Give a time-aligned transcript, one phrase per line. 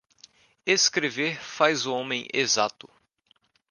[0.65, 2.89] Escrever faz o homem exato